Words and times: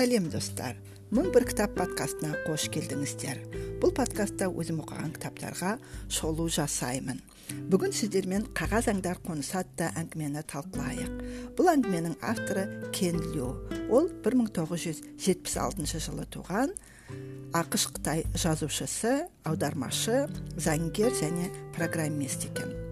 сәлем 0.00 0.30
достар. 0.32 0.78
Мың 1.12 1.26
бір 1.34 1.44
кітап 1.50 1.74
подкастына 1.76 2.30
қош 2.46 2.70
келдіңіздер. 2.72 3.42
Бұл 3.82 3.90
подкастта 3.92 4.46
өзім 4.48 4.78
оқыған 4.80 5.10
кітаптарға 5.12 5.74
шолу 6.08 6.46
жасаймын. 6.48 7.20
Бүгін 7.68 7.92
сіздермен 7.92 8.46
қағаз 8.56 8.88
аңдар 8.94 9.20
қонысы 9.26 9.58
атты 9.60 9.90
әңгімені 10.00 10.40
талқылайық. 10.48 11.20
Бұл 11.58 11.72
әңгіменің 11.74 12.16
авторы 12.24 12.64
кен 12.96 13.20
лю. 13.34 13.52
Ол 13.92 14.08
1976 14.24 16.00
жылы 16.06 16.24
туған 16.32 16.72
ақш 17.52 17.90
қытай 17.92 18.24
жазушысы 18.32 19.26
аудармашы 19.44 20.30
заңгер 20.56 21.12
және 21.12 21.52
программист 21.76 22.48
екен. 22.48 22.89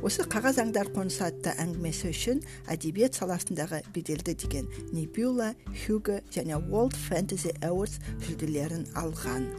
Осы 0.00 0.24
қағаз 0.32 0.56
аңдар 0.62 0.88
қонысы 0.94 1.20
атты 1.26 1.52
әңгімесі 1.60 2.08
үшін 2.08 2.38
әдебиет 2.72 3.18
саласындағы 3.18 3.82
беделді 3.92 4.32
деген 4.32 4.68
небюла 4.96 5.50
хьюго 5.82 6.22
және 6.32 6.56
World 6.70 6.96
Fantasy 6.96 7.52
Awards 7.60 7.98
жүлделерін 8.24 8.86
алған. 8.96 9.50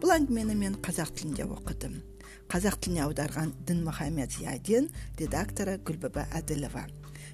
Бұл 0.00 0.14
әңгімені 0.16 0.56
мен 0.56 0.78
қазақ 0.80 1.12
тілінде 1.20 1.44
оқыдым. 1.52 1.98
Қазақ 2.48 2.80
тіліне 2.80 3.04
аударған 3.10 3.52
дінмұхамед 3.68 4.38
зиядин 4.38 4.88
редакторы 5.20 5.76
гүлбіба 5.84 6.30
әділова. 6.40 6.86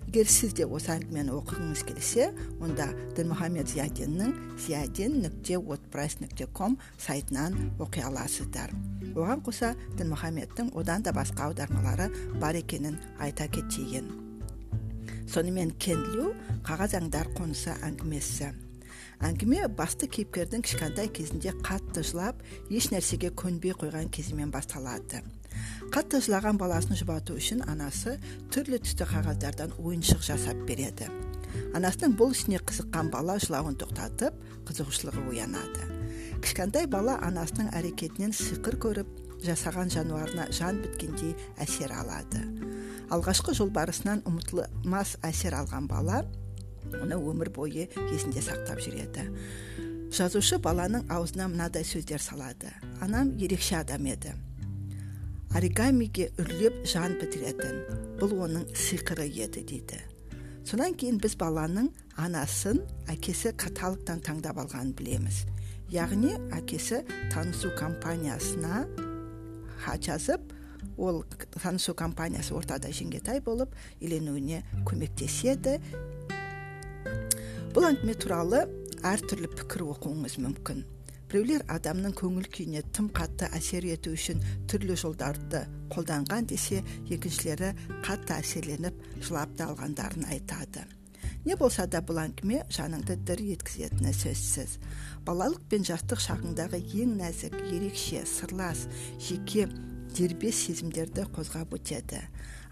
Егер 0.06 0.28
сіз 0.30 0.52
де 0.56 0.64
осы 0.64 0.92
әңгімені 0.94 1.32
оқығыңыз 1.34 1.82
келсе 1.88 2.28
онда 2.62 2.86
дінмұхамед 3.18 3.68
зиядиннің 3.72 4.30
зиядин 4.62 5.18
нүкте 5.24 5.58
wordpress 5.58 6.20
нүкте 6.22 6.46
ком 6.56 6.78
сайтынан 7.02 7.56
оқи 7.82 8.04
аласыздар. 8.06 8.70
Оған 9.12 9.42
қоса 9.44 9.74
дінмұхамедтің 9.98 10.70
одан 10.78 11.02
да 11.02 11.12
басқа 11.12 11.50
аудармалары 11.50 12.06
бар 12.40 12.56
екенін 12.56 12.96
айта 13.18 13.48
кетейін. 13.48 14.08
Сонымен 15.26 15.74
кенлю 15.82 16.32
қағаз 16.64 16.96
аңдар 17.00 17.28
қонысы 17.36 17.74
әңгімесі. 17.82 18.52
Әңгіме 19.26 19.66
басты 19.68 20.06
кейіпкердің 20.12 20.62
кішкентай 20.64 21.08
кезінде 21.08 21.52
қатты 21.66 22.04
жылап 22.06 22.40
еш 22.70 22.92
нәрсеге 22.92 23.34
көнбей 23.34 23.74
қойған 23.76 24.08
кезімен 24.12 24.52
басталады. 24.54 25.24
Қатты 25.94 26.20
жылаған 26.24 26.58
баласын 26.60 26.98
жұбату 26.98 27.36
үшін 27.38 27.62
анасы 27.70 28.16
түрлі 28.54 28.80
түсті 28.84 29.06
қағаздардан 29.10 29.74
ойыншық 29.78 30.24
жасап 30.26 30.62
береді. 30.68 31.08
Анасының 31.76 32.16
бұл 32.18 32.34
ісіне 32.34 32.60
қызыққан 32.64 33.10
бала 33.12 33.36
жылауын 33.42 33.76
тоқтатып 33.80 34.36
қызығушылығы 34.68 35.26
оянады. 35.30 35.86
Кішкентай 36.44 36.88
бала 36.90 37.16
анасының 37.24 37.70
әрекетінен 37.76 38.34
сиқыр 38.36 38.78
көріп 38.82 39.12
жасаған 39.44 39.92
жануарына 39.92 40.48
жан 40.56 40.80
біткендей 40.82 41.34
әсер 41.62 41.92
алады. 41.96 42.42
Алғашқы 43.12 43.54
жолбарысынан 43.56 44.24
ұмытылмас 44.26 45.16
әсер 45.26 45.56
алған 45.60 45.88
бала 45.90 46.24
оны 46.94 47.18
өмір 47.18 47.52
бойы 47.54 47.88
есінде 48.10 48.42
сақтап 48.44 48.82
жүреді. 48.82 49.28
Жазушы 50.16 50.58
баланың 50.62 51.06
аузына 51.12 51.48
мынадай 51.50 51.84
сөздер 51.84 52.22
салады. 52.22 52.70
Анам 53.02 53.34
ерекше 53.36 53.76
адам 53.80 54.06
еді. 54.06 54.34
Оригамиге 55.56 56.26
үрлеп 56.36 56.82
жан 56.84 57.14
бітіретін. 57.16 57.78
Бұл 58.20 58.34
оның 58.44 58.66
сиқыры 58.76 59.24
еді 59.24 59.62
дейді. 59.64 60.02
Содан 60.68 60.92
кейін 60.98 61.16
біз 61.22 61.36
баланың 61.40 61.86
анасын 62.20 62.82
әкесі 63.08 63.54
каталогтан 63.56 64.20
таңдап 64.26 64.58
алғанын 64.60 64.92
білеміз. 64.98 65.46
Яғни 65.88 66.34
әкесі 66.52 67.00
танысу 67.32 67.70
компаниясына 67.78 68.82
хат 69.80 70.04
жазып 70.04 70.44
ол 70.98 71.22
танысу 71.56 71.94
компаниясы 71.96 72.52
ортада 72.52 72.90
жеңгетай 72.92 73.40
болып 73.40 73.72
үйленуіне 74.02 74.60
көмектеседі. 74.84 75.78
Бұл 77.72 77.88
әңгіме 77.94 78.18
туралы 78.20 78.66
әртүрлі 79.06 79.54
пікір 79.56 79.86
оқуыңыз 79.94 80.36
мүмкін. 80.42 80.84
Біреулер 81.30 81.64
адамның 81.72 82.14
көңіл 82.18 82.46
күйіне 82.54 82.82
тым 82.94 83.08
қатты 83.14 83.48
әсер 83.56 83.86
ету 83.90 84.12
үшін 84.14 84.42
түрлі 84.70 84.94
жолдарды 85.00 85.64
қолданған 85.94 86.46
десе 86.52 86.82
екіншілері 87.10 87.72
қатты 88.06 88.36
әсерленіп 88.36 89.00
жылап 89.18 89.56
та 89.58 89.66
алғандарын 89.72 90.28
айтады. 90.30 90.84
Не 91.46 91.56
болса 91.58 91.86
да 91.90 92.00
бұл 92.02 92.20
әңгіме 92.22 92.62
жаныңды 92.74 93.16
дір 93.26 93.42
еткізетіні 93.56 94.14
сөзсіз. 94.14 94.78
Балалық 95.26 95.66
пен 95.70 95.86
жастық 95.86 96.22
шағыңдағы 96.22 96.80
ең 97.02 97.16
нәзік 97.20 97.54
ерекше 97.70 98.22
сырлас 98.26 98.86
жеке 99.22 99.68
дербес 100.16 100.62
сезімдерді 100.66 101.26
қозғап 101.34 101.74
өтеді. 101.78 102.22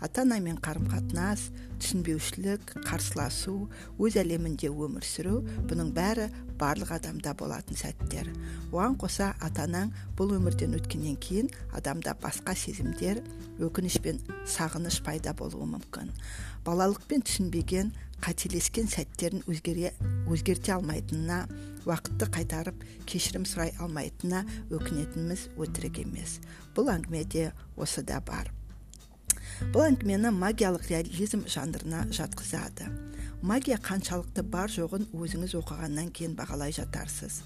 Ата 0.04 0.20
анамен 0.26 0.58
қарым 0.60 0.84
қатынас 0.92 1.46
түсінбеушілік 1.80 2.74
қарсыласу 2.84 3.54
өз 3.96 4.18
әлемінде 4.20 4.68
өмір 4.68 5.04
сүру 5.08 5.38
бұның 5.70 5.92
бәрі 5.96 6.26
барлық 6.60 6.92
адамда 6.98 7.32
болатын 7.38 7.78
сәттер. 7.78 8.28
Оған 8.68 8.98
қоса 9.00 9.32
ата 9.40 9.64
анаң 9.64 9.92
бұл 10.18 10.34
өмірден 10.36 10.76
өткеннен 10.76 11.16
кейін 11.24 11.48
адамда 11.72 12.14
басқа 12.20 12.52
сезімдер 12.58 13.22
өкініш 13.64 14.00
пен 14.04 14.20
сағыныш 14.44 15.00
пайда 15.06 15.32
болуы 15.38 15.66
мүмкін. 15.72 16.12
Балалықпен 16.66 17.24
түсінбеген 17.24 17.94
қателескен 18.24 18.88
сәттерін 18.88 19.44
өзгере, 19.50 19.92
өзгерте 20.28 20.76
алмайтынына 20.76 21.44
уақытты 21.84 22.28
қайтарып 22.32 22.84
кешірім 23.08 23.44
сұрай 23.48 23.74
алмайтынына 23.80 24.44
өкінетініміз 24.72 25.48
өтірік 25.60 26.04
емес. 26.06 26.38
Бұл 26.76 26.92
әңгімеде 26.94 27.50
осы 27.76 28.04
да 28.06 28.22
бар. 28.24 28.52
Бұл 29.74 29.86
әңгімені 29.88 30.32
магиялық 30.34 30.88
реализм 30.90 31.44
жанрына 31.50 32.04
жатқызады. 32.14 32.88
Магия 33.44 33.76
қаншалықты 33.76 34.42
бар 34.48 34.72
жоғын 34.72 35.06
өзіңіз 35.12 35.54
оқығаннан 35.60 36.10
кейін 36.16 36.34
бағалай 36.38 36.72
жатарсыз. 36.72 37.42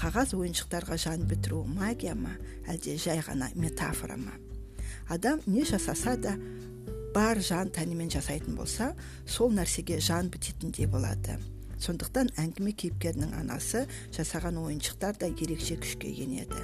Қағаз 0.00 0.32
ойыншықтарға 0.38 0.96
жан 0.98 1.26
бітіру 1.28 1.64
магия 1.68 2.14
ма 2.16 2.32
әлде 2.66 2.96
жай 2.96 3.20
ғана 3.20 3.50
метафора 3.54 4.16
ма? 4.16 4.32
Адам 5.08 5.40
не 5.46 5.64
жасаса 5.68 6.16
да 6.16 6.36
бар 7.14 7.38
жан 7.38 7.68
тәнімен 7.70 8.10
жасайтын 8.10 8.56
болса 8.56 8.94
сол 9.26 9.52
нәрсеге 9.52 10.00
жан 10.00 10.32
бітетіндей 10.32 10.88
болады. 10.90 11.38
Сондықтан 11.84 12.30
әңгіме 12.40 12.72
кейіпкерінің 12.80 13.34
анасы 13.38 13.84
жасаған 14.14 14.58
ойыншықтар 14.62 15.18
да 15.20 15.28
ерекше 15.28 15.76
күшке 15.82 16.10
енеді. 16.24 16.62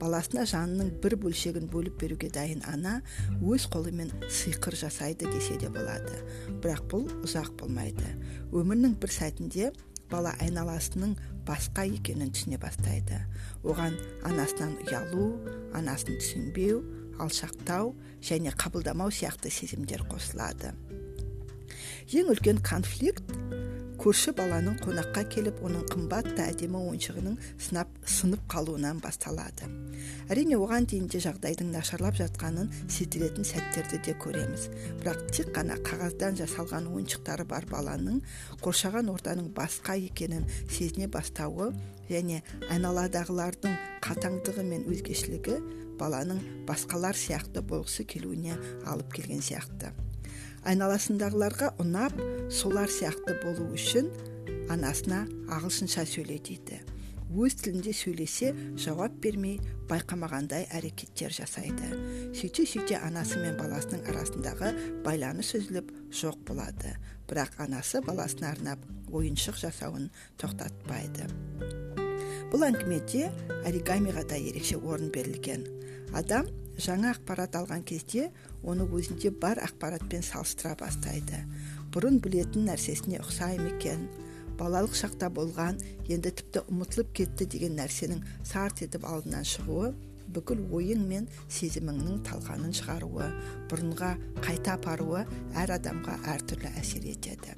Баласына 0.00 0.46
жанының 0.48 0.94
бір 1.04 1.16
бөлшегін 1.22 1.68
бөліп 1.72 1.98
беруге 2.00 2.30
дайын 2.32 2.64
ана 2.70 3.00
өз 3.42 3.68
қолымен 3.72 4.12
сиқыр 4.32 4.76
жасайды 4.80 5.28
десе 5.30 5.58
де 5.60 5.68
болады. 5.68 6.16
Бірақ 6.64 6.86
бұл 6.92 7.08
ұзақ 7.26 7.54
болмайды. 7.60 8.08
Өмірінің 8.52 8.96
бір 9.02 9.14
сәтінде 9.14 9.70
бала 10.10 10.34
айналасының 10.40 11.14
басқа 11.46 11.86
екенін 11.90 12.32
түсіне 12.34 12.58
бастайды. 12.62 13.20
Оған 13.64 13.96
анасынан 14.24 14.76
ұялу 14.86 15.30
анасын 15.76 16.18
түсінбеу 16.20 16.82
алшақтау 17.20 17.94
және 18.24 18.52
қабылдамау 18.58 19.12
сияқты 19.14 19.52
сезімдер 19.52 20.04
қосылады. 20.10 20.74
Ең 22.12 22.30
үлкен 22.34 22.60
конфликт 22.64 23.24
көрші 24.00 24.32
баланың 24.36 24.76
қонаққа 24.82 25.22
келіп 25.32 25.60
оның 25.64 25.84
қымбат 25.92 26.28
та 26.36 26.48
әдемі 26.50 26.80
ойыншығының 26.90 27.36
сынап 27.62 27.90
сынып 28.10 28.42
қалуынан 28.50 29.00
басталады. 29.02 29.68
Әрине 30.28 30.58
оған 30.58 30.88
дейін 30.90 31.06
де 31.12 31.20
жағдайдың 31.24 31.70
нашарлап 31.72 32.18
жатқанын 32.18 32.70
сездіретін 32.90 33.46
сәттерді 33.48 34.00
де 34.04 34.16
көреміз. 34.20 34.68
Бірақ 35.00 35.24
тек 35.30 35.52
қана 35.56 35.78
қағаздан 35.86 36.38
жасалған 36.42 36.90
ойыншықтары 36.92 37.46
бар 37.48 37.68
баланың 37.70 38.20
қоршаған 38.64 39.10
ортаның 39.14 39.50
басқа 39.56 39.96
екенін 40.10 40.48
сезіне 40.68 41.08
бастауы 41.08 41.72
және 42.10 42.42
айналадағылардың 42.68 43.78
қатаңдығы 44.04 44.68
мен 44.68 44.88
өзгешілігі 44.90 45.60
баланың 46.00 46.42
басқалар 46.68 47.16
сияқты 47.16 47.62
болғысы 47.62 48.04
келуіне 48.04 48.58
алып 48.90 49.14
келген 49.14 49.40
сияқты. 49.44 49.94
Айналасындағыларға 50.70 51.74
ұнап 51.82 52.18
солар 52.52 52.90
сияқты 52.90 53.38
болу 53.44 53.70
үшін 53.76 54.10
анасына 54.72 55.24
ағылшынша 55.52 56.06
сөйле 56.08 56.40
дейді 56.44 56.80
өз 57.34 57.56
тілінде 57.58 57.92
сөйлесе 57.96 58.52
жауап 58.78 59.16
бермей 59.22 59.56
байқамағандай 59.90 60.68
әрекеттер 60.76 61.34
жасайды. 61.34 61.88
Сөйте 62.36 62.66
сөйте 62.68 63.00
анасы 63.02 63.40
мен 63.42 63.58
баласының 63.58 64.06
арасындағы 64.12 64.70
байланыс 65.06 65.54
үзіліп 65.58 65.90
жоқ 66.14 66.44
болады. 66.50 66.94
Бірақ 67.28 67.58
анасы 67.66 68.04
баласына 68.06 68.52
арнап 68.54 68.86
ойыншық 69.10 69.58
жасауын 69.64 70.10
тоқтатпайды. 70.38 71.93
Бұл 72.52 72.66
әңгімеде 72.68 73.30
оригамиға 73.64 74.24
да 74.30 74.36
ерекше 74.38 74.76
орын 74.80 75.10
берілген. 75.14 75.64
Адам 76.14 76.48
жаңа 76.78 77.14
ақпарат 77.14 77.56
алған 77.58 77.84
кезде 77.86 78.30
оны 78.62 78.86
өзінде 78.86 79.30
бар 79.30 79.60
ақпаратпен 79.62 80.24
салыстыра 80.26 80.74
бастайды. 80.80 81.44
Бұрын 81.94 82.20
білетін 82.22 82.68
нәрсесіне 82.68 83.20
ұқсай 83.22 83.60
ма 83.60 83.70
екен? 83.74 84.08
Балалық 84.58 84.94
шақта 84.98 85.30
болған 85.34 85.80
енді 86.08 86.30
тіпті 86.38 86.64
ұмытылып 86.70 87.14
кетті 87.18 87.46
деген 87.50 87.78
нәрсенің 87.78 88.22
сарт 88.46 88.84
етіп 88.86 89.06
алдынан 89.10 89.46
шығуы 89.46 89.92
бүкіл 90.34 90.62
ойың 90.74 91.02
мен 91.08 91.26
сезіміңнің 91.52 92.22
талқанын 92.28 92.74
шығаруы 92.78 93.28
бұрынға 93.70 94.14
қайта 94.44 94.78
апаруы 94.78 95.24
әр 95.58 95.74
адамға 95.76 96.16
әртүрлі 96.34 96.70
әсер 96.80 97.06
етеді. 97.10 97.54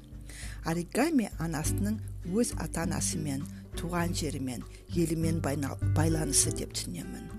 Оригами 0.67 1.29
анасының 1.39 2.01
өз 2.33 2.53
ата 2.59 2.83
анасымен 2.83 3.45
туған 3.79 4.13
жерімен 4.17 4.63
елімен 4.95 5.41
байланысы 5.41 6.53
деп 6.57 6.73
түсінемін. 6.73 7.29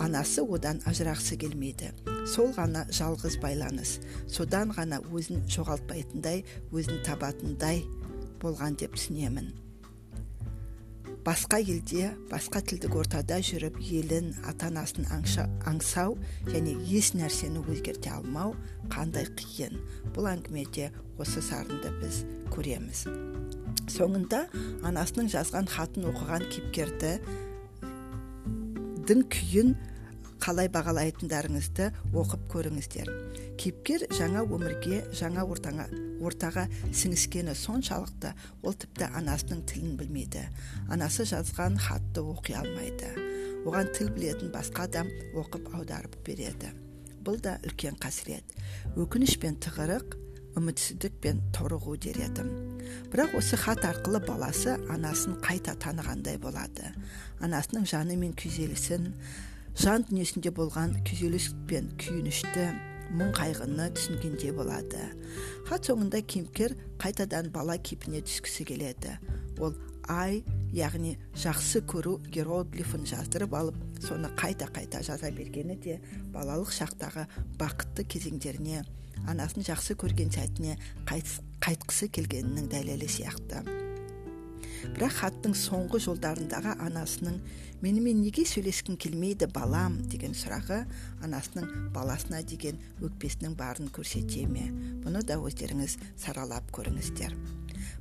Анасы 0.00 0.40
одан 0.40 0.80
ажырағысы 0.88 1.36
келмейді. 1.40 1.90
Сол 2.28 2.54
ғана 2.56 2.86
жалғыз 2.88 3.36
байланыс. 3.42 3.98
Содан 4.28 4.72
ғана 4.72 5.02
өзін 5.12 5.42
жоғалтпайтындай 5.52 6.44
өзін 6.72 7.02
табатындай 7.04 7.82
болған 8.40 8.78
деп 8.80 8.96
түсінемін. 8.96 9.52
Басқа 11.20 11.58
елде 11.60 12.14
басқа 12.30 12.62
тілдік 12.64 12.94
ортада 12.96 13.42
жүріп 13.44 13.76
елін 13.84 14.30
ата 14.48 14.70
анасын 14.70 15.04
аңсау 15.68 16.16
және 16.48 16.72
еш 16.88 17.12
нәрсені 17.12 17.60
өзгерте 17.68 18.14
алмау 18.16 18.54
қандай 18.88 19.28
қиын. 19.36 19.76
Бұл 20.16 20.32
әңгімеде 20.32 20.88
осы 21.20 21.44
сарынды 21.44 21.92
біз 22.00 22.24
көреміз. 22.56 23.04
Соңында 23.90 24.44
анасының 24.86 25.30
жазған 25.34 25.70
хатын 25.74 26.08
оқыған 26.12 26.48
кейіпкерді 26.50 27.14
дің 29.10 29.24
күйін 29.34 29.74
қалай 30.40 30.70
бағалайтындарыңызды 30.72 31.90
оқып 32.16 32.44
көріңіздер. 32.52 33.10
Кейіпкер 33.60 34.06
жаңа 34.16 34.44
өмірге 34.46 35.02
жаңа 35.16 35.44
ортаңа, 35.44 35.84
ортаға 36.24 36.64
сіңіскені 36.96 37.54
соншалықты 37.58 38.32
ол 38.64 38.76
тіпті 38.80 39.10
анасының 39.20 39.64
тілін 39.68 39.98
білмейді. 40.00 40.46
Анасы 40.88 41.26
жазған 41.28 41.76
хатты 41.82 42.24
оқи 42.24 42.56
алмайды. 42.56 43.12
Оған 43.68 43.92
тіл 43.96 44.08
білетін 44.16 44.52
басқа 44.54 44.88
адам 44.88 45.10
оқып 45.36 45.68
аударып 45.76 46.16
береді. 46.24 46.72
Бұл 47.20 47.36
да 47.44 47.58
үлкен 47.68 48.00
қасірет. 48.00 48.56
Өкініш 48.96 49.36
пен 49.42 49.60
тығырық 49.60 50.16
үмітсіздік 50.58 51.20
пен 51.22 51.40
торығу 51.54 51.96
дер 52.00 52.18
едім 52.26 52.50
бірақ 53.12 53.36
осы 53.38 53.58
хат 53.58 53.84
арқылы 53.86 54.20
баласы 54.24 54.76
анасын 54.90 55.36
қайта 55.44 55.76
танығандай 55.82 56.38
болады. 56.42 56.90
Анасының 57.42 57.86
жаны 57.90 58.16
мен 58.18 58.34
күйзелісін 58.38 59.12
жан 59.78 60.06
дүниесінде 60.08 60.52
болған 60.54 60.96
күйзеліс 61.06 61.50
пен 61.70 61.90
күйінішті 62.00 62.66
мұң 63.18 63.32
қайғыны 63.34 63.88
түсінгенде 63.96 64.52
болады. 64.54 65.06
Хат 65.66 65.88
соңында 65.90 66.22
кейіпкер 66.22 66.76
қайтадан 67.02 67.50
бала 67.54 67.78
кейпіне 67.78 68.22
түскісі 68.26 68.66
келеді. 68.70 69.16
Ол 69.58 69.74
ай 70.08 70.42
яғни 70.72 71.16
жақсы 71.34 71.82
көру 71.90 72.16
героглифін 72.32 73.04
жаздырып 73.10 73.54
алып 73.54 73.82
соны 74.04 74.30
қайта 74.38 74.70
қайта 74.72 75.02
жаза 75.02 75.30
бергені 75.34 75.76
де 75.76 75.98
балалық 76.32 76.72
шақтағы 76.76 77.26
бақытты 77.58 78.06
кезеңдеріне 78.06 78.84
анасын 79.28 79.66
жақсы 79.66 79.98
көрген 80.00 80.32
сәтіне 80.32 80.78
қайтқысы 81.08 82.08
келгенінің 82.14 82.70
дәлелі 82.72 83.08
сияқты. 83.10 83.64
Бірақ 84.80 85.12
хаттың 85.18 85.52
соңғы 85.56 85.98
жолдарындағы 86.06 86.72
анасының 86.80 87.36
менімен 87.84 88.22
неге 88.22 88.46
сөйлескің 88.48 88.96
келмейді 89.00 89.50
балам? 89.52 89.98
деген 90.08 90.32
сұрағы 90.32 90.86
анасының 91.24 91.90
баласына 91.92 92.40
деген 92.48 92.80
өкпесінің 93.04 93.56
барын 93.60 93.90
көрсете 93.92 94.46
ме? 94.48 94.70
Бұны 95.04 95.20
да 95.26 95.36
өздеріңіз 95.36 95.98
саралап 96.16 96.72
көріңіздер. 96.72 97.36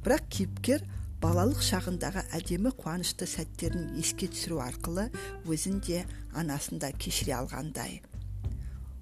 Бірақ 0.05 0.31
кейіпкер 0.31 0.87
балалық 1.19 1.59
шағындағы 1.65 2.21
әдемі 2.37 2.71
қуанышты 2.79 3.27
сәттерін 3.27 3.89
еске 3.99 4.29
түсіру 4.31 4.61
арқылы 4.63 5.09
өзін 5.51 5.81
де 5.83 6.05
анасын 6.31 6.79
да 6.79 6.93
кешіре 6.95 7.33
алғандай. 7.35 7.99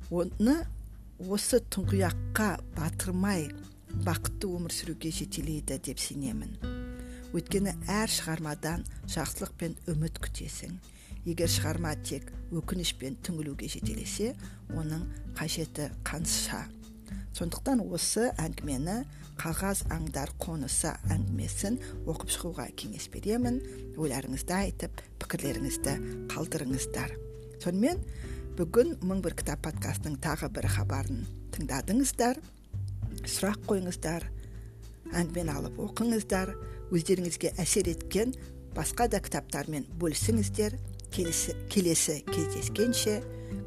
Оны 0.10 0.56
осы 1.30 1.60
тұңғиаққа 1.74 2.48
батырмай 2.78 3.48
бақытты 4.08 4.50
өмір 4.50 4.74
сүруге 4.74 5.12
жетелейді 5.14 5.78
деп 5.86 6.02
сенемін. 6.02 6.58
Өйткені 7.38 7.76
әр 7.92 8.10
шығармадан 8.10 8.86
жақсылық 9.14 9.54
пен 9.60 9.78
үміт 9.92 10.18
күтесің. 10.24 10.74
Егер 11.28 11.52
шығарма 11.52 11.92
тек 12.08 12.32
өкініш 12.56 12.96
пен 12.98 13.20
түңілуге 13.26 13.70
жетелесе 13.70 14.34
оның 14.74 15.06
қажеті 15.38 15.92
қанша? 16.08 16.64
Сондықтан 17.38 17.84
осы 17.86 18.32
әңгімені 18.42 18.98
қағаз 19.38 19.84
аңдар 19.94 20.32
қонысы 20.42 20.92
әңгімесін 21.14 21.78
оқып 22.10 22.34
шығуға 22.34 22.68
кеңес 22.80 23.08
беремін. 23.14 23.60
Ойларыңызды 23.98 24.56
айтып 24.58 25.02
пікірлеріңізді 25.22 25.94
қалдырыңыздар. 26.34 27.14
Сонымен 27.62 28.02
бүгін 28.58 28.98
мың 29.06 29.22
бір 29.26 29.38
кітап 29.38 29.62
подкастының 29.68 30.18
тағы 30.24 30.50
бір 30.54 30.70
хабарын 30.74 31.24
тыңдадыңыздар. 31.54 32.42
Сұрақ 33.28 33.64
қойыңыздар 33.70 34.28
әңгімені 35.14 35.54
алып 35.54 35.80
оқыңыздар 35.86 36.54
өздеріңізге 36.94 37.54
әсер 37.62 37.90
еткен 37.94 38.34
басқа 38.76 39.08
да 39.12 39.22
кітаптармен 39.22 39.88
бөлісіңіздер. 40.02 40.78
Келесі, 41.08 41.54
келесі 41.72 42.20
кездескенше 42.28 43.22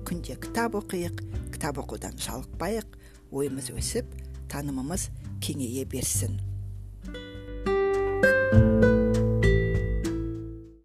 күнде 0.04 0.36
кітап 0.42 0.74
оқиық 0.76 1.22
кітап 1.54 1.80
оқудан 1.80 2.18
жалықпайық. 2.20 2.99
Ойымыз 3.32 3.70
өсіп 3.76 4.06
танымымыз 4.50 5.08
кеңейе 5.44 5.84
берсін. 5.86 6.38